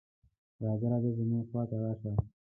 [0.63, 2.11] "راځه راځه زموږ خواته راشه".